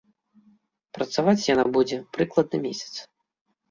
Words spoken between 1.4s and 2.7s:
яна будзе прыкладна